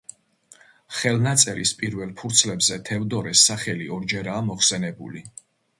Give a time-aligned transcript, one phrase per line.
[0.99, 5.29] ხელნაწერის პირველ ფურცლებზე თევდორეს სახელი ორჯერაა მოხსენებული.